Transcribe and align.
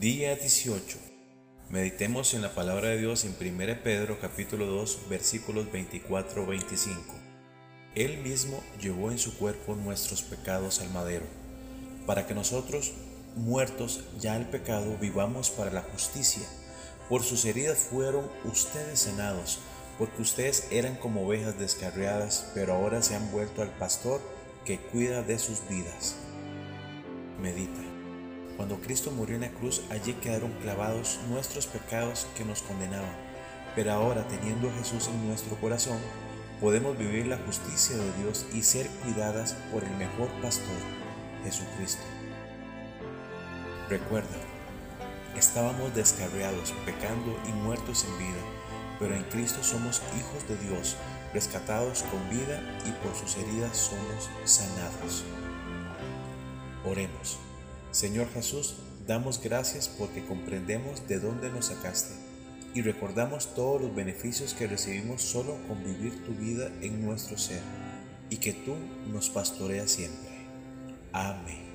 Día 0.00 0.34
18. 0.34 0.96
Meditemos 1.68 2.32
en 2.32 2.40
la 2.40 2.54
palabra 2.54 2.88
de 2.88 2.96
Dios 2.96 3.26
en 3.26 3.36
1 3.38 3.82
Pedro 3.84 4.18
capítulo 4.18 4.64
2 4.64 5.10
versículos 5.10 5.66
24-25. 5.66 6.96
Él 7.94 8.16
mismo 8.22 8.62
llevó 8.80 9.10
en 9.10 9.18
su 9.18 9.36
cuerpo 9.36 9.74
nuestros 9.74 10.22
pecados 10.22 10.80
al 10.80 10.88
madero, 10.88 11.26
para 12.06 12.26
que 12.26 12.32
nosotros, 12.32 12.94
muertos 13.36 14.04
ya 14.18 14.36
al 14.36 14.48
pecado, 14.48 14.96
vivamos 14.98 15.50
para 15.50 15.70
la 15.70 15.82
justicia. 15.82 16.48
Por 17.10 17.22
sus 17.22 17.44
heridas 17.44 17.76
fueron 17.76 18.26
ustedes 18.44 19.00
sanados, 19.00 19.58
porque 19.98 20.22
ustedes 20.22 20.66
eran 20.70 20.96
como 20.96 21.26
ovejas 21.26 21.58
descarriadas, 21.58 22.50
pero 22.54 22.72
ahora 22.72 23.02
se 23.02 23.16
han 23.16 23.30
vuelto 23.32 23.60
al 23.60 23.76
pastor 23.76 24.22
que 24.64 24.78
cuida 24.78 25.22
de 25.22 25.38
sus 25.38 25.68
vidas. 25.68 26.16
Medita. 27.38 27.99
Cuando 28.60 28.78
Cristo 28.78 29.10
murió 29.10 29.36
en 29.36 29.40
la 29.40 29.48
cruz, 29.48 29.80
allí 29.88 30.12
quedaron 30.12 30.52
clavados 30.60 31.18
nuestros 31.30 31.66
pecados 31.66 32.26
que 32.36 32.44
nos 32.44 32.60
condenaban. 32.60 33.16
Pero 33.74 33.90
ahora, 33.90 34.28
teniendo 34.28 34.68
a 34.68 34.72
Jesús 34.74 35.08
en 35.08 35.28
nuestro 35.28 35.56
corazón, 35.56 35.96
podemos 36.60 36.98
vivir 36.98 37.26
la 37.26 37.38
justicia 37.38 37.96
de 37.96 38.12
Dios 38.18 38.44
y 38.52 38.62
ser 38.62 38.86
cuidadas 39.02 39.54
por 39.72 39.82
el 39.82 39.96
mejor 39.96 40.28
pastor, 40.42 40.76
Jesucristo. 41.42 42.02
Recuerda, 43.88 44.36
estábamos 45.38 45.94
descarriados, 45.94 46.74
pecando 46.84 47.34
y 47.48 47.52
muertos 47.52 48.04
en 48.04 48.18
vida, 48.18 48.42
pero 48.98 49.14
en 49.14 49.24
Cristo 49.24 49.64
somos 49.64 50.02
hijos 50.18 50.46
de 50.46 50.58
Dios, 50.68 50.98
rescatados 51.32 52.02
con 52.02 52.28
vida 52.28 52.60
y 52.86 52.92
por 53.02 53.16
sus 53.16 53.38
heridas 53.38 53.74
somos 53.74 54.28
sanados. 54.44 55.24
Oremos. 56.84 57.38
Señor 57.92 58.28
Jesús, 58.32 58.76
damos 59.06 59.42
gracias 59.42 59.88
porque 59.88 60.24
comprendemos 60.24 61.08
de 61.08 61.18
dónde 61.18 61.50
nos 61.50 61.66
sacaste 61.66 62.14
y 62.74 62.82
recordamos 62.82 63.54
todos 63.54 63.80
los 63.80 63.94
beneficios 63.94 64.54
que 64.54 64.68
recibimos 64.68 65.22
solo 65.22 65.56
con 65.66 65.82
vivir 65.82 66.24
tu 66.24 66.32
vida 66.32 66.70
en 66.80 67.04
nuestro 67.04 67.36
ser 67.36 67.62
y 68.28 68.36
que 68.36 68.52
tú 68.52 68.76
nos 69.12 69.28
pastoreas 69.28 69.90
siempre. 69.90 70.30
Amén. 71.12 71.69